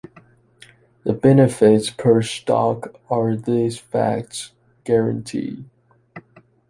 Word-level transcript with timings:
The 1.03 1.13
benefits 1.13 1.91
per 1.91 2.23
stock 2.23 2.99
are 3.07 3.35
this 3.35 3.77
fact’s 3.77 4.51
guarantee. 4.83 5.65